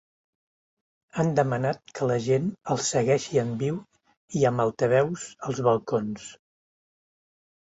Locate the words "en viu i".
3.43-4.43